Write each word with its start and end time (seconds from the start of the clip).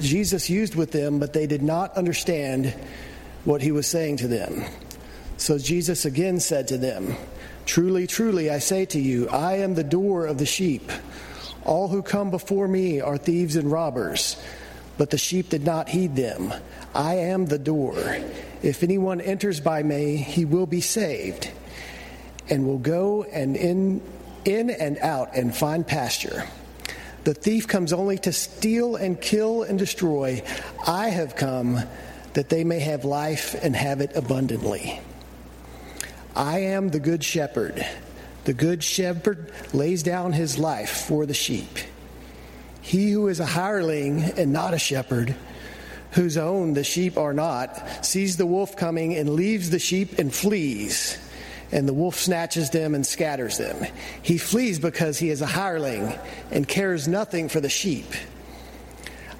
Jesus 0.00 0.50
used 0.50 0.74
with 0.74 0.92
them, 0.92 1.18
but 1.18 1.32
they 1.32 1.46
did 1.46 1.62
not 1.62 1.96
understand 1.96 2.74
what 3.44 3.62
he 3.62 3.72
was 3.72 3.86
saying 3.86 4.18
to 4.18 4.28
them. 4.28 4.64
So 5.36 5.58
Jesus 5.58 6.04
again 6.04 6.40
said 6.40 6.68
to 6.68 6.78
them, 6.78 7.16
Truly, 7.64 8.06
truly, 8.06 8.50
I 8.50 8.58
say 8.58 8.86
to 8.86 9.00
you, 9.00 9.28
I 9.28 9.58
am 9.58 9.74
the 9.74 9.84
door 9.84 10.26
of 10.26 10.38
the 10.38 10.46
sheep. 10.46 10.90
All 11.64 11.88
who 11.88 12.02
come 12.02 12.30
before 12.30 12.66
me 12.66 13.00
are 13.00 13.18
thieves 13.18 13.56
and 13.56 13.70
robbers, 13.70 14.40
but 14.96 15.10
the 15.10 15.18
sheep 15.18 15.50
did 15.50 15.64
not 15.64 15.88
heed 15.88 16.16
them. 16.16 16.52
I 16.94 17.14
am 17.16 17.46
the 17.46 17.58
door. 17.58 17.94
If 18.62 18.82
anyone 18.82 19.20
enters 19.20 19.60
by 19.60 19.82
me, 19.82 20.16
he 20.16 20.44
will 20.44 20.66
be 20.66 20.80
saved, 20.80 21.50
and 22.48 22.66
will 22.66 22.78
go 22.78 23.24
and 23.24 23.54
in, 23.54 24.02
in 24.44 24.70
and 24.70 24.98
out 24.98 25.34
and 25.34 25.54
find 25.54 25.86
pasture. 25.86 26.44
The 27.24 27.34
thief 27.34 27.68
comes 27.68 27.92
only 27.92 28.18
to 28.18 28.32
steal 28.32 28.96
and 28.96 29.20
kill 29.20 29.62
and 29.62 29.78
destroy. 29.78 30.42
I 30.86 31.08
have 31.08 31.36
come 31.36 31.80
that 32.34 32.48
they 32.48 32.64
may 32.64 32.80
have 32.80 33.04
life 33.04 33.54
and 33.62 33.74
have 33.74 34.00
it 34.00 34.14
abundantly. 34.14 35.00
I 36.34 36.60
am 36.60 36.90
the 36.90 37.00
good 37.00 37.24
shepherd. 37.24 37.84
The 38.44 38.54
good 38.54 38.82
shepherd 38.82 39.52
lays 39.72 40.02
down 40.02 40.32
his 40.32 40.58
life 40.58 41.06
for 41.06 41.26
the 41.26 41.34
sheep. 41.34 41.78
He 42.80 43.10
who 43.10 43.28
is 43.28 43.40
a 43.40 43.46
hireling 43.46 44.22
and 44.22 44.52
not 44.52 44.72
a 44.72 44.78
shepherd, 44.78 45.34
whose 46.12 46.36
own 46.38 46.72
the 46.72 46.84
sheep 46.84 47.18
are 47.18 47.34
not, 47.34 48.06
sees 48.06 48.36
the 48.36 48.46
wolf 48.46 48.76
coming 48.76 49.14
and 49.14 49.30
leaves 49.30 49.70
the 49.70 49.78
sheep 49.78 50.18
and 50.18 50.32
flees 50.32 51.18
and 51.70 51.88
the 51.88 51.92
wolf 51.92 52.14
snatches 52.14 52.70
them 52.70 52.94
and 52.94 53.06
scatters 53.06 53.58
them. 53.58 53.86
He 54.22 54.38
flees 54.38 54.78
because 54.78 55.18
he 55.18 55.30
is 55.30 55.42
a 55.42 55.46
hireling 55.46 56.14
and 56.50 56.66
cares 56.66 57.06
nothing 57.06 57.48
for 57.48 57.60
the 57.60 57.68
sheep. 57.68 58.06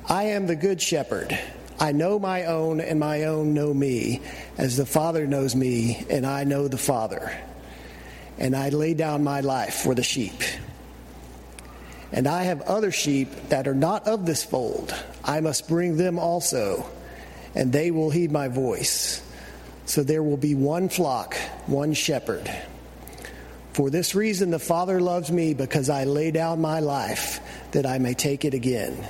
I 0.09 0.24
am 0.24 0.46
the 0.46 0.56
good 0.56 0.80
shepherd. 0.80 1.38
I 1.80 1.92
know 1.92 2.19
my 2.19 2.46
own, 2.46 2.80
and 2.80 2.98
my 2.98 3.24
own 3.24 3.55
know 3.55 3.72
me, 3.72 4.20
as 4.56 4.77
the 4.77 4.86
Father 4.86 5.27
knows 5.27 5.55
me, 5.55 6.05
and 6.11 6.27
I 6.27 6.44
know 6.44 6.67
the 6.67 6.78
Father. 6.78 7.33
And 8.36 8.56
I 8.56 8.70
lay 8.70 8.95
down 8.95 9.22
my 9.22 9.41
life 9.41 9.74
for 9.74 9.95
the 9.95 10.02
sheep. 10.02 10.42
And 12.11 12.27
I 12.27 12.45
have 12.45 12.62
other 12.62 12.91
sheep 12.91 13.30
that 13.50 13.69
are 13.69 13.74
not 13.74 14.08
of 14.08 14.27
this 14.27 14.42
fold. 14.42 14.95
I 15.22 15.41
must 15.41 15.69
bring 15.69 15.97
them 15.97 16.19
also, 16.19 16.89
and 17.55 17.72
they 17.72 17.91
will 17.91 18.11
heed 18.11 18.33
my 18.33 18.48
voice. 18.48 19.22
So 19.89 20.03
there 20.03 20.22
will 20.22 20.36
be 20.36 20.55
one 20.55 20.91
flock, 20.91 21.34
one 21.64 21.94
shepherd. 21.94 22.55
For 23.72 23.89
this 23.89 24.14
reason, 24.14 24.50
the 24.50 24.58
Father 24.58 25.00
loves 25.00 25.33
me 25.33 25.55
because 25.55 25.89
I 25.89 26.05
lay 26.05 26.30
down 26.30 26.61
my 26.61 26.80
life 26.80 27.41
that 27.72 27.86
I 27.86 27.97
may 27.97 28.12
take 28.12 28.45
it 28.45 28.53
again. 28.53 29.03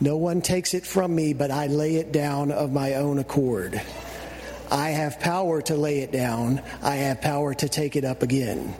No 0.00 0.16
one 0.16 0.42
takes 0.42 0.74
it 0.74 0.84
from 0.84 1.14
me, 1.14 1.32
but 1.32 1.52
I 1.52 1.68
lay 1.68 1.94
it 1.94 2.10
down 2.10 2.50
of 2.50 2.72
my 2.72 2.94
own 2.94 3.20
accord. 3.20 3.80
I 4.68 4.88
have 4.88 5.20
power 5.20 5.62
to 5.62 5.76
lay 5.76 6.00
it 6.00 6.10
down, 6.10 6.60
I 6.82 6.96
have 6.96 7.20
power 7.20 7.54
to 7.54 7.68
take 7.68 7.94
it 7.94 8.04
up 8.04 8.24
again. 8.24 8.74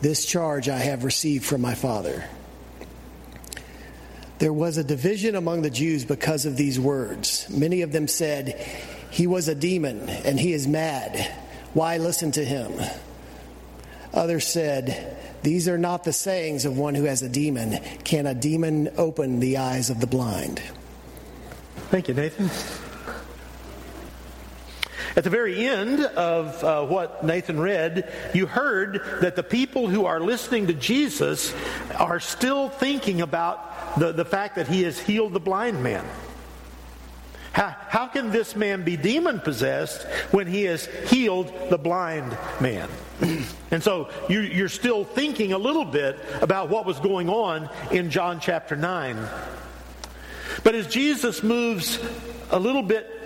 This 0.00 0.24
charge 0.24 0.70
I 0.70 0.78
have 0.78 1.04
received 1.04 1.44
from 1.44 1.60
my 1.60 1.74
Father. 1.74 2.24
There 4.38 4.52
was 4.52 4.78
a 4.78 4.84
division 4.84 5.34
among 5.34 5.60
the 5.60 5.70
Jews 5.70 6.06
because 6.06 6.46
of 6.46 6.56
these 6.56 6.80
words. 6.80 7.46
Many 7.50 7.82
of 7.82 7.92
them 7.92 8.08
said, 8.08 8.64
he 9.10 9.26
was 9.26 9.48
a 9.48 9.54
demon 9.54 10.08
and 10.08 10.38
he 10.38 10.52
is 10.52 10.66
mad. 10.66 11.34
Why 11.74 11.98
listen 11.98 12.32
to 12.32 12.44
him? 12.44 12.72
Others 14.12 14.46
said, 14.46 15.16
These 15.42 15.68
are 15.68 15.78
not 15.78 16.04
the 16.04 16.12
sayings 16.12 16.64
of 16.64 16.78
one 16.78 16.94
who 16.94 17.04
has 17.04 17.22
a 17.22 17.28
demon. 17.28 17.78
Can 18.04 18.26
a 18.26 18.34
demon 18.34 18.90
open 18.96 19.40
the 19.40 19.58
eyes 19.58 19.90
of 19.90 20.00
the 20.00 20.06
blind? 20.06 20.62
Thank 21.90 22.08
you, 22.08 22.14
Nathan. 22.14 22.50
At 25.16 25.24
the 25.24 25.30
very 25.30 25.66
end 25.66 26.00
of 26.00 26.62
uh, 26.62 26.86
what 26.86 27.24
Nathan 27.24 27.58
read, 27.58 28.12
you 28.34 28.46
heard 28.46 29.02
that 29.20 29.36
the 29.36 29.42
people 29.42 29.88
who 29.88 30.04
are 30.04 30.20
listening 30.20 30.68
to 30.68 30.74
Jesus 30.74 31.52
are 31.96 32.20
still 32.20 32.68
thinking 32.68 33.20
about 33.20 33.98
the, 33.98 34.12
the 34.12 34.24
fact 34.24 34.56
that 34.56 34.68
he 34.68 34.82
has 34.82 34.98
healed 34.98 35.32
the 35.32 35.40
blind 35.40 35.82
man. 35.82 36.04
How, 37.58 37.74
how 37.88 38.06
can 38.06 38.30
this 38.30 38.54
man 38.54 38.84
be 38.84 38.96
demon 38.96 39.40
possessed 39.40 40.06
when 40.30 40.46
he 40.46 40.62
has 40.66 40.86
healed 41.10 41.52
the 41.70 41.76
blind 41.76 42.38
man? 42.60 42.88
and 43.72 43.82
so 43.82 44.10
you, 44.28 44.42
you're 44.42 44.68
still 44.68 45.02
thinking 45.02 45.52
a 45.52 45.58
little 45.58 45.84
bit 45.84 46.20
about 46.40 46.68
what 46.68 46.86
was 46.86 47.00
going 47.00 47.28
on 47.28 47.68
in 47.90 48.10
John 48.10 48.38
chapter 48.38 48.76
9. 48.76 49.28
But 50.62 50.76
as 50.76 50.86
Jesus 50.86 51.42
moves 51.42 51.98
a 52.52 52.60
little 52.60 52.84
bit 52.84 53.17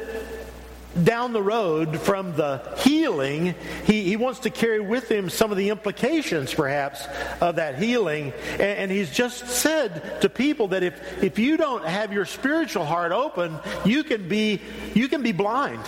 down 1.03 1.33
the 1.33 1.43
road 1.43 2.01
from 2.01 2.35
the 2.35 2.61
healing, 2.79 3.55
he, 3.85 4.05
he 4.05 4.17
wants 4.17 4.41
to 4.41 4.51
carry 4.51 4.81
with 4.81 5.11
him 5.11 5.31
some 5.31 5.51
of 5.51 5.57
the 5.57 5.71
implications, 5.71 6.53
perhaps, 6.53 7.07
of 7.41 7.57
that 7.57 7.79
healing. 7.79 8.33
And, 8.53 8.61
and, 8.61 8.91
he's 8.91 9.11
just 9.11 9.47
said 9.49 10.21
to 10.23 10.29
people 10.29 10.69
that 10.69 10.83
if, 10.83 11.23
if 11.23 11.39
you 11.39 11.57
don't 11.57 11.85
have 11.85 12.13
your 12.13 12.27
spiritual 12.27 12.85
heart 12.85 13.13
open, 13.13 13.59
you 13.85 14.05
can 14.05 14.29
be, 14.29 14.61
you 14.95 15.09
can 15.09 15.23
be 15.23 15.33
blind. 15.33 15.83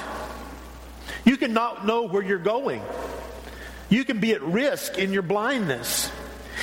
You 1.25 1.37
can 1.37 1.53
not 1.53 1.87
know 1.87 2.03
where 2.03 2.23
you're 2.23 2.39
going. 2.39 2.83
You 3.89 4.05
can 4.05 4.21
be 4.21 4.33
at 4.33 4.43
risk 4.43 4.99
in 4.99 5.13
your 5.13 5.23
blindness. 5.23 6.11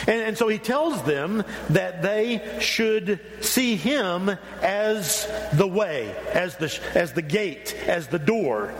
And, 0.07 0.21
and, 0.21 0.37
so 0.37 0.47
he 0.47 0.57
tells 0.57 1.03
them 1.03 1.43
that 1.69 2.01
they 2.01 2.57
should 2.59 3.19
see 3.41 3.75
him 3.75 4.29
as 4.61 5.27
the 5.53 5.67
way, 5.67 6.15
as 6.33 6.55
the, 6.57 6.79
as 6.95 7.13
the 7.13 7.21
gate, 7.21 7.75
as 7.87 8.07
the 8.07 8.19
door. 8.19 8.73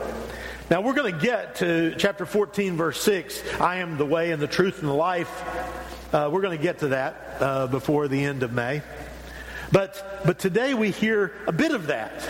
Now 0.69 0.81
we're 0.81 0.93
going 0.93 1.13
to 1.13 1.19
get 1.19 1.55
to 1.55 1.95
chapter 1.97 2.25
14, 2.25 2.77
verse 2.77 3.01
6. 3.01 3.43
I 3.59 3.77
am 3.77 3.97
the 3.97 4.05
way 4.05 4.31
and 4.31 4.41
the 4.41 4.47
truth 4.47 4.79
and 4.79 4.87
the 4.87 4.93
life. 4.93 5.29
Uh, 6.13 6.29
we're 6.31 6.41
going 6.41 6.57
to 6.57 6.63
get 6.63 6.79
to 6.79 6.89
that 6.89 7.37
uh, 7.39 7.67
before 7.67 8.07
the 8.07 8.23
end 8.23 8.43
of 8.43 8.51
May. 8.51 8.81
But, 9.71 10.21
but 10.25 10.39
today 10.39 10.73
we 10.73 10.91
hear 10.91 11.33
a 11.47 11.51
bit 11.51 11.73
of 11.73 11.87
that 11.87 12.21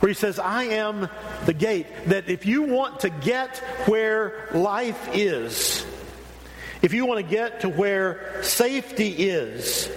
where 0.00 0.08
he 0.08 0.14
says, 0.14 0.38
I 0.38 0.64
am 0.64 1.08
the 1.46 1.54
gate. 1.54 1.86
That 2.06 2.28
if 2.28 2.46
you 2.46 2.62
want 2.62 3.00
to 3.00 3.10
get 3.10 3.56
where 3.86 4.48
life 4.52 5.08
is, 5.12 5.84
if 6.82 6.92
you 6.92 7.06
want 7.06 7.18
to 7.18 7.34
get 7.34 7.60
to 7.60 7.68
where 7.68 8.42
safety 8.42 9.10
is, 9.10 9.90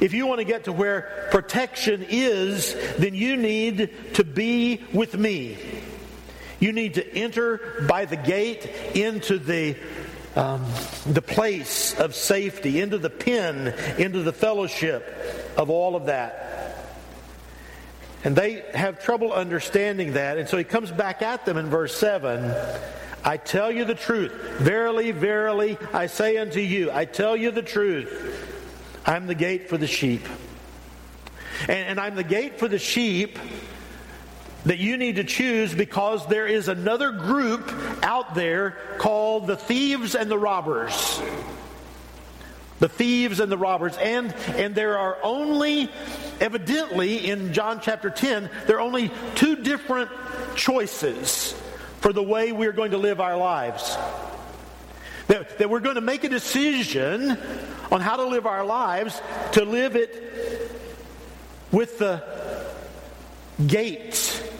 if 0.00 0.14
you 0.14 0.26
want 0.26 0.38
to 0.38 0.44
get 0.44 0.64
to 0.64 0.72
where 0.72 1.28
protection 1.30 2.04
is, 2.08 2.74
then 2.96 3.14
you 3.14 3.36
need 3.36 4.14
to 4.14 4.24
be 4.24 4.82
with 4.92 5.16
me. 5.16 5.58
You 6.60 6.72
need 6.72 6.94
to 6.94 7.14
enter 7.14 7.84
by 7.88 8.04
the 8.04 8.16
gate 8.16 8.66
into 8.94 9.38
the 9.38 9.76
um, 10.34 10.64
the 11.06 11.20
place 11.20 11.92
of 11.98 12.14
safety, 12.14 12.80
into 12.80 12.96
the 12.96 13.10
pen, 13.10 13.74
into 13.98 14.22
the 14.22 14.32
fellowship 14.32 15.54
of 15.58 15.68
all 15.68 15.94
of 15.94 16.06
that. 16.06 16.42
And 18.24 18.34
they 18.34 18.64
have 18.72 19.02
trouble 19.02 19.32
understanding 19.32 20.14
that. 20.14 20.38
And 20.38 20.48
so 20.48 20.56
he 20.56 20.64
comes 20.64 20.90
back 20.90 21.20
at 21.20 21.44
them 21.44 21.58
in 21.58 21.68
verse 21.68 21.94
7 21.94 22.54
I 23.24 23.36
tell 23.36 23.70
you 23.70 23.84
the 23.84 23.94
truth. 23.94 24.32
Verily, 24.58 25.12
verily, 25.12 25.78
I 25.92 26.06
say 26.06 26.38
unto 26.38 26.60
you, 26.60 26.90
I 26.90 27.04
tell 27.04 27.36
you 27.36 27.50
the 27.50 27.62
truth. 27.62 28.48
I'm 29.06 29.26
the 29.26 29.34
gate 29.34 29.68
for 29.68 29.76
the 29.76 29.86
sheep. 29.86 30.26
And, 31.62 31.70
and, 31.70 32.00
I'm 32.00 32.16
the 32.16 32.24
gate 32.24 32.58
for 32.58 32.66
the 32.66 32.78
sheep 32.78 33.38
that 34.64 34.78
you 34.78 34.96
need 34.96 35.16
to 35.16 35.24
choose 35.24 35.74
because 35.74 36.26
there 36.26 36.46
is 36.46 36.68
another 36.68 37.12
group 37.12 37.72
out 38.02 38.34
there 38.34 38.76
called 38.98 39.46
the 39.46 39.56
thieves 39.56 40.14
and 40.14 40.30
the 40.30 40.38
robbers. 40.38 41.20
The 42.80 42.88
thieves 42.88 43.38
and 43.38 43.50
the 43.50 43.58
robbers. 43.58 43.96
And, 43.96 44.34
and 44.56 44.74
there 44.74 44.98
are 44.98 45.18
only, 45.22 45.88
evidently, 46.40 47.28
in 47.30 47.52
John 47.52 47.80
chapter 47.80 48.10
10, 48.10 48.50
there 48.66 48.78
are 48.78 48.80
only 48.80 49.12
two 49.36 49.56
different 49.56 50.10
choices 50.56 51.54
for 52.02 52.12
the 52.12 52.22
way 52.22 52.50
we're 52.50 52.72
going 52.72 52.90
to 52.90 52.98
live 52.98 53.20
our 53.20 53.36
lives. 53.36 53.96
That, 55.28 55.58
that 55.58 55.70
we're 55.70 55.80
going 55.80 55.94
to 55.94 56.00
make 56.00 56.24
a 56.24 56.28
decision 56.28 57.38
on 57.92 58.00
how 58.00 58.16
to 58.16 58.24
live 58.24 58.44
our 58.44 58.64
lives 58.64 59.22
to 59.52 59.64
live 59.64 59.94
it 59.94 60.72
with 61.70 61.98
the 61.98 62.22
gate, 63.64 64.50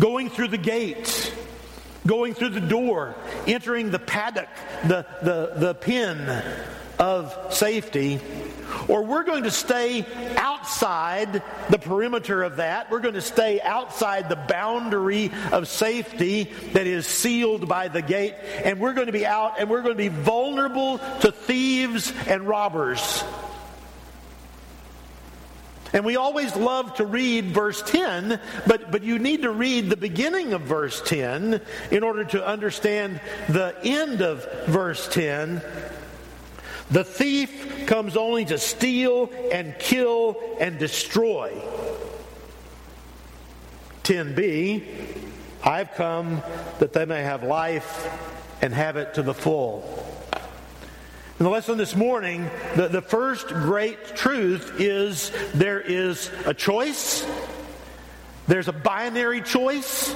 going 0.00 0.30
through 0.30 0.48
the 0.48 0.58
gate, 0.58 1.34
going 2.06 2.32
through 2.32 2.50
the 2.50 2.60
door, 2.60 3.14
entering 3.46 3.90
the 3.90 3.98
paddock, 3.98 4.48
the, 4.84 5.06
the, 5.22 5.52
the 5.56 5.74
pen 5.74 6.42
of 6.98 7.54
safety 7.54 8.18
or 8.88 9.04
we're 9.04 9.24
going 9.24 9.44
to 9.44 9.50
stay 9.50 10.06
outside 10.36 11.42
the 11.70 11.78
perimeter 11.78 12.42
of 12.42 12.56
that. 12.56 12.90
We're 12.90 13.00
going 13.00 13.14
to 13.14 13.20
stay 13.20 13.60
outside 13.60 14.28
the 14.28 14.36
boundary 14.36 15.30
of 15.52 15.68
safety 15.68 16.44
that 16.72 16.86
is 16.86 17.06
sealed 17.06 17.68
by 17.68 17.88
the 17.88 18.02
gate, 18.02 18.34
and 18.64 18.80
we're 18.80 18.94
going 18.94 19.06
to 19.06 19.12
be 19.12 19.26
out 19.26 19.58
and 19.58 19.70
we're 19.70 19.82
going 19.82 19.94
to 19.94 19.98
be 19.98 20.08
vulnerable 20.08 20.98
to 21.20 21.32
thieves 21.32 22.12
and 22.26 22.46
robbers. 22.46 23.24
And 25.92 26.04
we 26.04 26.16
always 26.16 26.54
love 26.56 26.94
to 26.96 27.06
read 27.06 27.46
verse 27.46 27.80
10, 27.80 28.38
but, 28.66 28.90
but 28.90 29.02
you 29.02 29.18
need 29.18 29.42
to 29.42 29.50
read 29.50 29.88
the 29.88 29.96
beginning 29.96 30.52
of 30.52 30.60
verse 30.62 31.00
10 31.00 31.60
in 31.90 32.02
order 32.02 32.24
to 32.24 32.46
understand 32.46 33.20
the 33.48 33.74
end 33.82 34.20
of 34.20 34.46
verse 34.66 35.08
10. 35.08 35.62
The 36.90 37.04
thief 37.04 37.86
comes 37.86 38.16
only 38.16 38.44
to 38.46 38.58
steal 38.58 39.30
and 39.52 39.78
kill 39.78 40.36
and 40.60 40.78
destroy. 40.78 41.52
10b, 44.04 44.84
I've 45.64 45.92
come 45.94 46.42
that 46.78 46.92
they 46.92 47.04
may 47.04 47.22
have 47.22 47.42
life 47.42 48.08
and 48.62 48.72
have 48.72 48.96
it 48.96 49.14
to 49.14 49.22
the 49.22 49.34
full. 49.34 50.06
In 51.38 51.44
the 51.44 51.50
lesson 51.50 51.76
this 51.76 51.94
morning, 51.94 52.48
the, 52.76 52.88
the 52.88 53.02
first 53.02 53.48
great 53.48 54.16
truth 54.16 54.80
is 54.80 55.32
there 55.54 55.80
is 55.80 56.30
a 56.46 56.54
choice. 56.54 57.26
There's 58.46 58.68
a 58.68 58.72
binary 58.72 59.42
choice. 59.42 60.14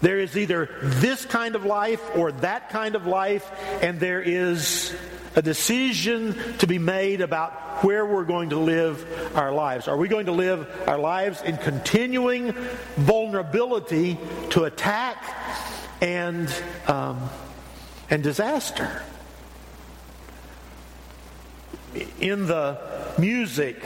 There 0.00 0.18
is 0.18 0.36
either 0.36 0.70
this 0.82 1.24
kind 1.24 1.54
of 1.54 1.64
life 1.64 2.02
or 2.16 2.32
that 2.32 2.70
kind 2.70 2.94
of 2.94 3.06
life, 3.06 3.48
and 3.82 4.00
there 4.00 4.22
is 4.22 4.94
a 5.38 5.42
decision 5.42 6.34
to 6.58 6.66
be 6.66 6.80
made 6.80 7.20
about 7.20 7.84
where 7.84 8.04
we're 8.04 8.24
going 8.24 8.50
to 8.50 8.58
live 8.58 9.06
our 9.36 9.52
lives. 9.52 9.86
Are 9.86 9.96
we 9.96 10.08
going 10.08 10.26
to 10.26 10.32
live 10.32 10.66
our 10.88 10.98
lives 10.98 11.42
in 11.42 11.56
continuing 11.58 12.50
vulnerability 12.96 14.18
to 14.50 14.64
attack 14.64 15.16
and, 16.00 16.52
um, 16.88 17.30
and 18.10 18.20
disaster? 18.20 19.02
in 22.20 22.46
the 22.46 22.78
music 23.18 23.82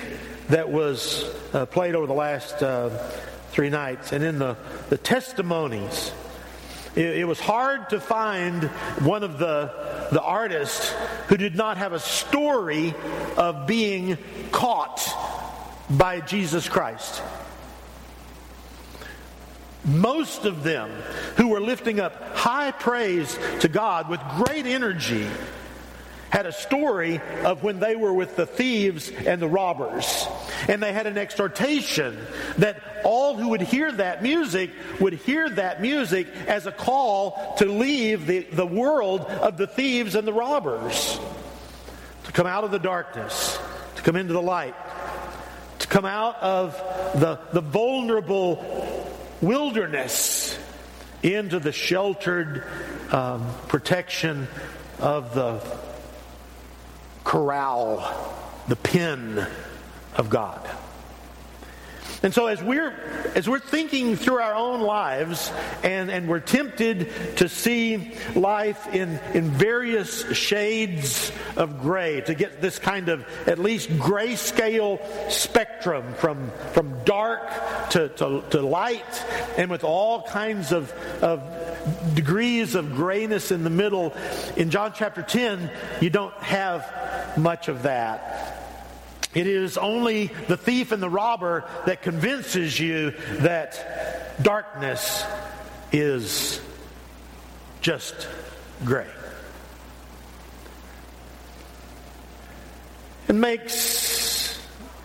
that 0.49 0.71
was 0.71 1.25
uh, 1.53 1.67
played 1.67 1.95
over 1.95 2.07
the 2.07 2.13
last 2.13 2.63
uh, 2.63 2.89
three 3.51 3.71
nights 3.71 4.13
and 4.13 4.25
in 4.25 4.39
the, 4.39 4.57
the 4.89 4.99
testimonies, 4.99 6.13
it, 6.95 7.19
it 7.19 7.25
was 7.25 7.41
hard 7.41 7.91
to 7.91 8.01
find 8.01 8.65
one 9.05 9.23
of 9.23 9.39
the, 9.39 9.73
the 10.13 10.21
artists 10.21 10.95
who 11.29 11.37
did 11.37 11.55
not 11.55 11.79
have 11.79 11.93
a 11.93 11.99
story 11.99 12.95
of 13.37 13.67
being 13.67 14.19
caught 14.51 15.01
by 15.89 16.21
Jesus 16.21 16.69
Christ. 16.69 17.23
Most 19.85 20.45
of 20.45 20.63
them 20.63 20.91
who 21.37 21.49
were 21.49 21.61
lifting 21.61 21.99
up 21.99 22.37
high 22.37 22.71
praise 22.71 23.37
to 23.61 23.69
God 23.69 24.09
with 24.09 24.21
great 24.45 24.67
energy 24.67 25.27
had 26.33 26.47
a 26.47 26.53
story 26.53 27.21
of 27.45 27.63
when 27.63 27.79
they 27.79 27.95
were 27.95 28.15
with 28.15 28.37
the 28.37 28.47
thieves 28.47 29.11
and 29.11 29.41
the 29.41 29.47
robbers. 29.47 30.27
And 30.67 30.83
they 30.83 30.91
had 30.95 31.07
an 31.07 31.19
exhortation 31.19 32.19
that 32.57 32.83
all 33.05 33.37
who 33.37 33.51
would 33.51 33.61
hear 33.61 33.93
that 33.93 34.23
music 34.23 34.71
would 34.99 35.13
hear 35.13 35.51
that 35.51 35.83
music 35.83 36.27
as 36.47 36.67
a 36.67 36.73
call 36.73 37.55
to 37.59 37.67
leave 37.67 38.27
the, 38.27 38.41
the 38.45 38.67
world 38.67 39.21
of 39.21 39.59
the 39.59 39.67
thieves 39.67 40.15
and 40.15 40.27
the 40.27 40.33
robbers, 40.33 41.21
to 42.25 42.33
come 42.33 42.47
out 42.47 42.65
of 42.65 42.71
the 42.71 42.79
darkness, 42.79 43.59
to 43.97 44.03
come 44.03 44.17
into 44.17 44.33
the 44.33 44.41
light, 44.41 44.75
to 45.81 45.87
come 45.87 46.07
out 46.07 46.43
of 46.43 46.73
the, 47.21 47.41
the 47.53 47.61
vulnerable 47.61 49.07
wilderness 49.43 50.59
into 51.23 51.59
the 51.59 51.73
sheltered 51.73 52.65
um, 53.11 53.47
protection 53.69 54.49
of 54.99 55.35
the 55.35 55.61
corral, 57.25 58.35
the 58.69 58.77
pen 58.77 59.47
of 60.17 60.31
God. 60.31 60.69
And 62.23 62.33
so 62.33 62.47
as 62.47 62.63
we're 62.63 62.95
as 63.35 63.49
we're 63.49 63.59
thinking 63.59 64.17
through 64.17 64.41
our 64.41 64.55
own 64.55 64.81
lives 64.81 65.51
and, 65.83 66.11
and 66.11 66.29
we're 66.29 66.41
tempted 66.41 67.37
to 67.39 67.49
see 67.49 68.15
life 68.35 68.95
in, 68.95 69.19
in 69.35 69.51
various 69.51 70.31
shades 70.37 71.33
of 71.57 71.81
gray, 71.81 72.21
to 72.23 72.35
get 72.35 72.61
this 72.61 72.79
kind 72.79 73.09
of 73.09 73.27
at 73.47 73.59
least 73.59 73.89
grayscale 73.91 75.01
spectrum 75.31 76.15
from, 76.15 76.51
from 76.73 77.03
dark 77.05 77.51
to, 77.91 78.09
to, 78.11 78.43
to 78.51 78.61
light 78.61 79.25
and 79.57 79.71
with 79.71 79.85
all 79.85 80.23
kinds 80.23 80.73
of, 80.73 80.93
of 81.23 81.43
degrees 82.15 82.75
of 82.75 82.95
grayness 82.95 83.51
in 83.51 83.65
the 83.65 83.71
middle, 83.71 84.15
in 84.57 84.71
John 84.71 84.93
chapter 84.95 85.23
10, 85.23 85.71
you 86.01 86.11
don't 86.11 86.35
have 86.35 87.37
much 87.37 87.69
of 87.69 87.85
that. 87.85 88.52
It 89.35 89.47
is 89.47 89.79
only 89.79 90.27
the 90.49 90.57
thief 90.57 90.93
and 90.93 91.03
the 91.03 91.09
robber 91.09 91.65
that 91.87 92.03
convinces 92.03 92.79
you 92.79 93.13
that 93.39 94.43
darkness 94.43 95.25
is 95.91 96.61
just 97.81 98.29
gray. 98.85 99.09
It 103.29 103.35
makes 103.35 104.61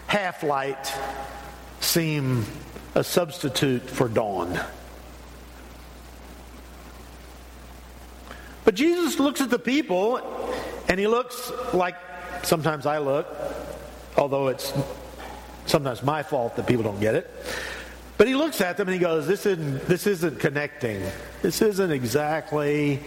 half 0.08 0.44
light 0.44 0.94
seem 1.80 2.46
a 2.96 3.04
substitute 3.04 3.90
for 3.90 4.10
dawn. 4.10 4.60
But 8.66 8.76
Jesus 8.76 9.20
looks 9.20 9.40
at 9.40 9.50
the 9.50 9.60
people 9.60 10.18
and 10.90 11.00
he 11.00 11.08
looks 11.08 11.52
like 11.74 11.96
sometimes 12.44 12.86
I 12.86 12.98
look, 12.98 13.28
although 14.18 14.48
it's 14.48 14.74
sometimes 15.66 16.02
my 16.04 16.24
fault 16.24 16.56
that 16.56 16.68
people 16.68 16.84
don't 16.84 17.00
get 17.00 17.16
it. 17.16 17.32
But 18.18 18.28
he 18.28 18.36
looks 18.36 18.62
at 18.62 18.78
them 18.78 18.88
and 18.88 18.96
he 18.96 19.00
goes, 19.00 19.28
This 19.28 19.46
isn't, 19.46 19.86
this 19.86 20.08
isn't 20.08 20.40
connecting. 20.40 21.04
This 21.42 21.62
isn't 21.62 21.92
exactly. 21.92 23.00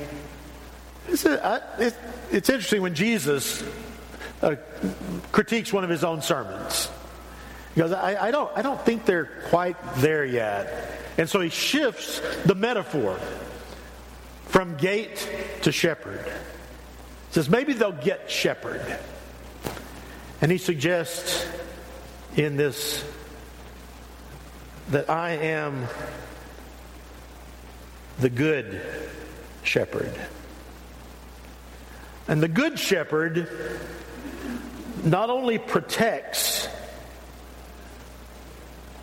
This 1.08 1.24
is, 1.24 1.38
I, 1.40 1.60
it, 1.78 1.94
it's 2.30 2.48
interesting 2.48 2.82
when 2.82 2.94
Jesus 2.94 3.64
uh, 4.42 4.54
critiques 5.32 5.72
one 5.72 5.82
of 5.82 5.90
his 5.90 6.04
own 6.04 6.22
sermons. 6.22 6.88
He 7.74 7.80
goes, 7.80 7.92
I, 7.92 8.28
I, 8.28 8.30
don't, 8.30 8.50
I 8.56 8.62
don't 8.62 8.80
think 8.82 9.04
they're 9.04 9.30
quite 9.48 9.76
there 9.96 10.24
yet. 10.24 10.98
And 11.18 11.28
so 11.28 11.40
he 11.40 11.50
shifts 11.50 12.20
the 12.44 12.54
metaphor 12.54 13.18
from 14.46 14.76
gate 14.76 15.28
to 15.62 15.72
shepherd. 15.72 16.24
He 16.24 17.34
says 17.34 17.48
maybe 17.48 17.72
they'll 17.72 17.92
get 17.92 18.30
shepherd. 18.30 18.98
And 20.40 20.50
he 20.50 20.58
suggests 20.58 21.46
in 22.36 22.56
this 22.56 23.04
that 24.88 25.08
I 25.08 25.32
am 25.32 25.86
the 28.18 28.30
good 28.30 28.80
shepherd. 29.62 30.12
And 32.26 32.42
the 32.42 32.48
good 32.48 32.78
shepherd 32.78 33.48
not 35.04 35.30
only 35.30 35.58
protects 35.58 36.68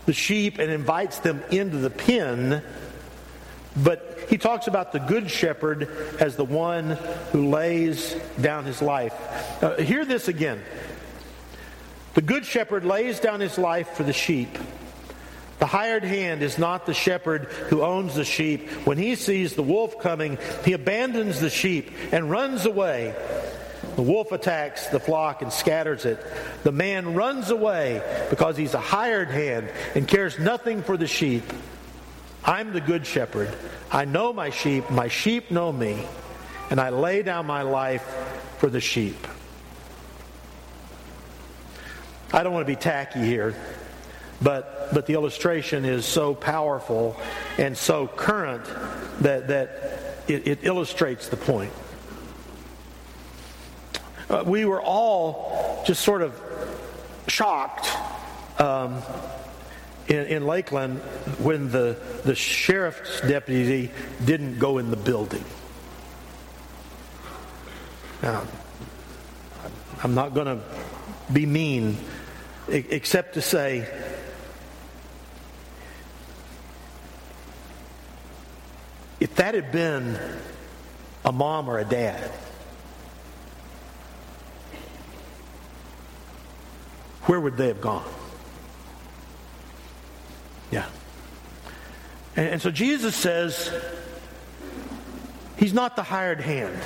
the 0.06 0.14
sheep 0.14 0.60
and 0.60 0.72
invites 0.72 1.20
them 1.20 1.44
into 1.52 1.78
the 1.78 1.90
pen, 1.90 2.64
but 3.76 4.26
he 4.30 4.38
talks 4.38 4.68
about 4.68 4.92
the 4.92 5.00
good 5.00 5.30
shepherd 5.30 5.90
as 6.20 6.36
the 6.36 6.46
one 6.46 6.92
who 7.32 7.50
lays 7.50 8.16
down 8.40 8.66
his 8.66 8.82
life. 8.82 9.14
Uh, 9.64 9.76
hear 9.78 10.06
this 10.06 10.28
again. 10.28 10.62
The 12.18 12.24
good 12.24 12.48
shepherd 12.48 12.84
lays 12.84 13.20
down 13.20 13.42
his 13.42 13.60
life 13.60 13.90
for 13.90 14.02
the 14.02 14.12
sheep. 14.12 14.58
The 15.60 15.68
hired 15.68 16.04
hand 16.04 16.42
is 16.42 16.58
not 16.58 16.88
the 16.88 16.94
shepherd 16.96 17.44
who 17.70 17.84
owns 17.84 18.16
the 18.16 18.26
sheep. 18.26 18.72
When 18.88 18.98
he 18.98 19.14
sees 19.14 19.54
the 19.54 19.62
wolf 19.62 20.00
coming, 20.00 20.40
he 20.66 20.74
abandons 20.74 21.40
the 21.40 21.52
sheep 21.52 21.92
and 22.12 22.32
runs 22.32 22.66
away. 22.66 23.14
The 23.98 24.02
wolf 24.02 24.32
attacks 24.32 24.88
the 24.88 25.00
flock 25.00 25.44
and 25.44 25.54
scatters 25.54 26.06
it. 26.06 26.20
The 26.64 26.72
man 26.72 27.14
runs 27.14 27.52
away 27.52 28.02
because 28.32 28.58
he's 28.58 28.74
a 28.74 28.80
hired 28.80 29.30
hand 29.30 29.70
and 29.94 30.08
cares 30.08 30.40
nothing 30.40 30.82
for 30.82 30.98
the 30.98 31.06
sheep. 31.06 31.44
I'm 32.44 32.74
the 32.74 32.82
good 32.82 33.06
shepherd. 33.06 33.56
I 33.92 34.06
know 34.06 34.34
my 34.34 34.50
sheep. 34.50 34.90
My 34.90 35.08
sheep 35.08 35.52
know 35.52 35.72
me. 35.72 36.04
And 36.72 36.82
I 36.82 36.90
lay 36.90 37.22
down 37.22 37.46
my 37.46 37.62
life 37.62 38.02
for 38.58 38.72
the 38.72 38.82
sheep. 38.82 39.28
I 42.34 42.44
don't 42.44 42.54
want 42.54 42.68
to 42.68 42.72
be 42.72 42.80
tacky 42.80 43.22
here, 43.22 43.56
but, 44.42 44.94
but 44.94 45.06
the 45.06 45.14
illustration 45.14 45.86
is 45.86 46.06
so 46.06 46.36
powerful 46.36 47.16
and 47.58 47.78
so 47.78 48.08
current 48.08 48.66
that, 49.22 49.48
that 49.48 50.24
it, 50.28 50.48
it 50.48 50.60
illustrates 50.64 51.30
the 51.30 51.38
point. 51.38 51.72
Uh, 54.30 54.44
we 54.46 54.66
were 54.66 54.82
all 54.82 55.84
just 55.86 56.04
sort 56.04 56.22
of 56.22 56.40
shocked 57.28 57.90
um, 58.60 59.02
in, 60.08 60.26
in 60.28 60.46
Lakeland 60.46 61.00
when 61.40 61.72
the, 61.72 61.98
the 62.26 62.36
sheriff's 62.36 63.22
deputy 63.22 63.90
didn't 64.26 64.60
go 64.60 64.80
in 64.80 64.92
the 64.92 64.98
building. 64.98 65.44
Now, 68.22 68.44
I'm 70.04 70.14
not 70.14 70.34
going 70.34 70.48
to 70.48 70.60
be 71.32 71.46
mean, 71.46 71.98
except 72.68 73.36
to 73.36 73.42
say, 73.42 73.88
if 79.20 79.36
that 79.36 79.56
had 79.56 79.72
been 79.72 80.18
a 81.26 81.32
mom 81.32 81.70
or 81.70 81.80
a 81.80 81.86
dad, 81.86 82.30
where 87.24 87.40
would 87.40 87.58
they 87.58 87.68
have 87.68 87.82
gone? 87.82 88.06
Yeah. 90.72 90.86
And, 92.36 92.50
and 92.50 92.62
so 92.62 92.72
Jesus 92.72 93.16
says, 93.16 93.72
He's 95.58 95.74
not 95.74 95.96
the 95.96 96.04
hired 96.04 96.40
hand. 96.40 96.80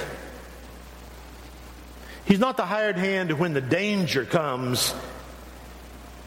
He's 2.24 2.40
not 2.40 2.56
the 2.56 2.66
hired 2.66 2.98
hand 2.98 3.38
when 3.38 3.54
the 3.54 3.62
danger 3.62 4.24
comes. 4.24 4.94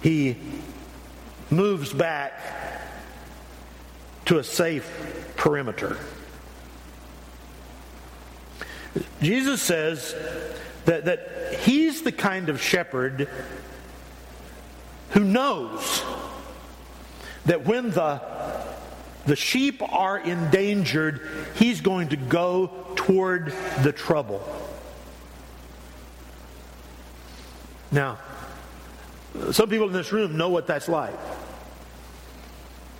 He 0.05 0.37
moves 1.49 1.95
back 1.95 2.39
to 4.27 4.37
a 4.37 4.45
safe 4.45 4.87
perimeter. 5.35 5.97
Jesus 9.23 9.63
says 9.63 10.15
that, 10.85 11.07
that 11.07 11.55
he's 11.61 12.03
the 12.03 12.13
kind 12.13 12.51
of 12.51 12.61
shepherd 12.61 13.31
who 15.13 15.25
knows 15.25 16.03
that 17.47 17.65
when 17.65 17.89
the, 17.89 18.21
the 19.25 19.37
sheep 19.37 19.81
are 19.91 20.19
endangered, 20.19 21.27
he's 21.55 21.81
going 21.81 22.11
to 22.11 22.19
go 22.19 22.71
toward 22.95 23.55
the 23.81 23.93
trouble. 23.93 24.43
Now, 27.91 28.19
some 29.53 29.69
people 29.69 29.87
in 29.87 29.93
this 29.93 30.13
room 30.13 30.37
know 30.37 30.49
what 30.49 30.67
that's 30.67 30.89
like. 30.89 31.15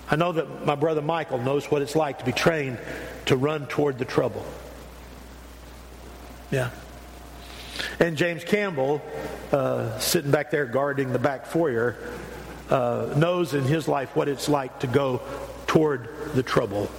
I 0.09 0.15
know 0.15 0.33
that 0.33 0.65
my 0.65 0.75
brother 0.75 1.01
Michael 1.01 1.39
knows 1.39 1.69
what 1.71 1.81
it's 1.81 1.95
like 1.95 2.19
to 2.19 2.25
be 2.25 2.31
trained 2.31 2.77
to 3.25 3.35
run 3.35 3.65
toward 3.67 3.97
the 3.97 4.05
trouble. 4.05 4.45
Yeah. 6.51 6.69
And 7.99 8.15
James 8.15 8.43
Campbell, 8.43 9.01
uh, 9.51 9.97
sitting 9.99 10.31
back 10.31 10.51
there 10.51 10.65
guarding 10.65 11.11
the 11.11 11.19
back 11.19 11.47
foyer, 11.47 11.97
uh, 12.69 13.13
knows 13.15 13.53
in 13.53 13.63
his 13.63 13.87
life 13.87 14.15
what 14.15 14.27
it's 14.27 14.47
like 14.47 14.79
to 14.81 14.87
go 14.87 15.21
toward 15.67 16.09
the 16.33 16.43
trouble. 16.43 16.89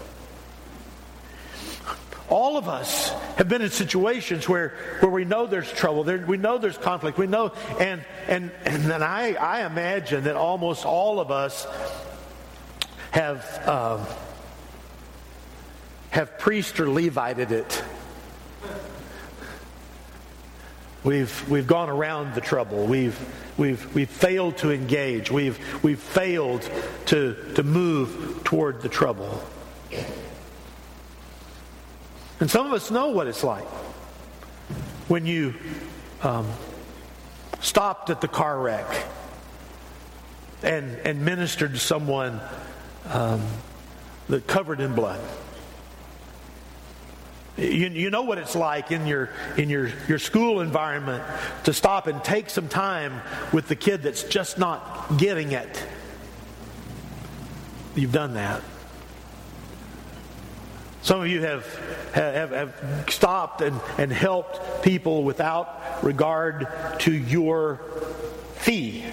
All 2.29 2.57
of 2.57 2.69
us 2.69 3.13
have 3.37 3.49
been 3.49 3.63
in 3.63 3.71
situations 3.71 4.49
where, 4.49 4.71
where 5.01 5.11
we 5.11 5.25
know 5.25 5.47
there's 5.47 5.71
trouble, 5.71 6.05
there, 6.05 6.19
we 6.19 6.39
know 6.39 6.59
there's 6.59 6.79
conflict, 6.79 7.19
we 7.19 7.27
know, 7.27 7.53
and 7.79 8.05
and 8.29 8.51
and 8.65 8.85
then 8.85 9.03
I, 9.03 9.35
I 9.35 9.67
imagine 9.67 10.25
that 10.25 10.37
almost 10.37 10.85
all 10.85 11.21
of 11.21 11.31
us 11.31 11.67
have 13.11 13.69
um, 13.69 14.07
have 16.11 16.39
priest 16.39 16.81
or 16.81 16.89
Levited 16.89 17.53
it. 17.53 17.85
We've 21.05 21.49
we've 21.49 21.67
gone 21.67 21.91
around 21.91 22.35
the 22.35 22.41
trouble. 22.41 22.87
We've 22.87 23.19
we've 23.59 23.95
we've 23.95 24.11
failed 24.11 24.57
to 24.59 24.73
engage. 24.73 25.31
We've 25.31 25.59
we've 25.85 26.01
failed 26.01 26.69
to 27.07 27.37
to 27.55 27.63
move 27.63 28.41
toward 28.45 28.81
the 28.81 28.89
trouble. 28.89 29.43
And 32.41 32.51
some 32.51 32.67
of 32.67 32.73
us 32.73 32.91
know 32.91 33.09
what 33.09 33.27
it's 33.27 33.43
like 33.43 33.67
when 35.09 35.27
you 35.27 35.55
um, 36.23 36.47
stopped 37.61 38.11
at 38.11 38.21
the 38.21 38.29
car 38.29 38.59
wreck 38.59 38.87
and, 40.63 40.97
and 40.99 41.25
ministered 41.25 41.73
to 41.73 41.79
someone 41.79 42.41
um, 43.11 43.43
that 44.29 44.47
covered 44.47 44.81
in 44.81 44.95
blood. 44.95 45.21
You, 47.57 47.89
you 47.89 48.11
know 48.11 48.23
what 48.23 48.37
it's 48.37 48.55
like 48.55 48.91
in 48.91 49.07
your 49.07 49.31
in 49.57 49.71
your, 49.71 49.91
your 50.09 50.19
school 50.19 50.61
environment 50.61 51.25
to 51.65 51.73
stop 51.73 52.07
and 52.07 52.23
take 52.23 52.51
some 52.51 52.69
time 52.69 53.23
with 53.51 53.69
the 53.69 53.77
kid 53.77 54.03
that's 54.03 54.25
just 54.25 54.59
not 54.59 55.17
getting 55.17 55.53
it. 55.53 55.83
You've 57.95 58.13
done 58.13 58.35
that. 58.35 58.63
Some 61.07 61.21
of 61.21 61.29
you 61.29 61.41
have, 61.43 61.65
have, 62.15 62.51
have 62.51 63.05
stopped 63.09 63.61
and, 63.61 63.81
and 63.97 64.11
helped 64.11 64.83
people 64.83 65.23
without 65.23 66.03
regard 66.03 66.67
to 66.99 67.13
your 67.13 67.81
fee. 68.57 69.05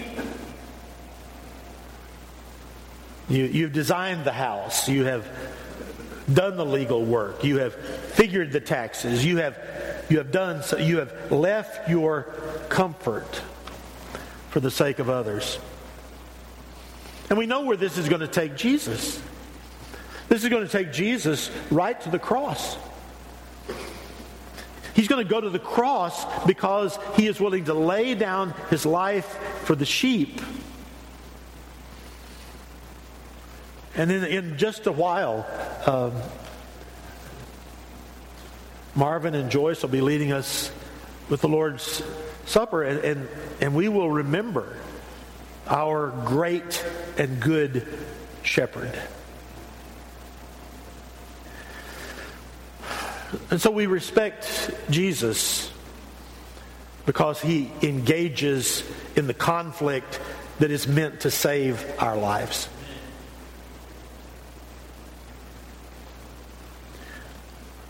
You, 3.30 3.44
you've 3.44 3.74
designed 3.74 4.26
the 4.26 4.32
house. 4.32 4.90
You 4.90 5.06
have 5.06 5.28
done 6.34 6.58
the 6.58 6.66
legal 6.66 7.06
work. 7.06 7.44
You 7.44 7.60
have 7.60 7.76
figured 7.76 8.52
the 8.52 8.60
taxes. 8.60 9.24
You 9.24 9.38
have, 9.38 9.56
you 10.10 10.18
have 10.18 10.32
done 10.32 10.64
so. 10.64 10.78
You 10.78 10.98
have 10.98 11.32
left 11.32 11.88
your 11.88 12.24
comfort 12.70 13.44
for 14.50 14.60
the 14.60 14.72
sake 14.72 14.98
of 14.98 15.12
others. 15.12 15.60
And 17.30 17.38
we 17.38 17.46
know 17.46 17.62
where 17.66 17.78
this 17.78 18.00
is 18.00 18.10
going 18.10 18.22
to 18.22 18.28
take 18.28 18.56
Jesus. 18.56 19.22
This 20.34 20.42
is 20.42 20.50
going 20.50 20.66
to 20.66 20.72
take 20.72 20.92
Jesus 20.92 21.52
right 21.70 22.02
to 22.02 22.10
the 22.10 22.18
cross. 22.18 22.76
He's 24.96 25.08
going 25.08 25.24
to 25.24 25.30
go 25.30 25.40
to 25.40 25.52
the 25.52 25.60
cross 25.60 26.26
because 26.46 26.98
he 27.16 27.28
is 27.28 27.40
willing 27.40 27.66
to 27.66 27.76
lay 27.76 28.16
down 28.16 28.56
his 28.72 28.84
life 28.84 29.28
for 29.66 29.76
the 29.76 29.86
sheep. 29.86 30.42
And 33.96 34.10
then 34.10 34.24
in 34.24 34.58
just 34.58 34.88
a 34.88 34.92
while, 34.92 35.46
um, 35.86 36.14
Marvin 38.96 39.36
and 39.36 39.52
Joyce 39.52 39.84
will 39.84 39.90
be 39.90 40.02
leading 40.02 40.32
us 40.32 40.72
with 41.30 41.42
the 41.42 41.48
Lord's 41.48 42.02
Supper, 42.48 42.82
and, 42.82 43.06
and, 43.06 43.30
and 43.62 43.76
we 43.76 43.88
will 43.88 44.10
remember 44.10 44.78
our 45.68 46.08
great 46.26 46.84
and 47.20 47.40
good 47.40 47.88
shepherd. 48.42 49.00
And 53.50 53.62
so 53.62 53.72
we 53.72 53.86
respect 53.86 54.72
Jesus 54.90 55.72
because 57.06 57.42
he 57.42 57.72
engages 57.82 58.84
in 59.16 59.28
the 59.28 59.34
conflict 59.34 60.20
that 60.60 60.72
is 60.72 60.88
meant 60.88 61.22
to 61.22 61.32
save 61.32 61.84
our 62.00 62.18
lives. 62.18 62.70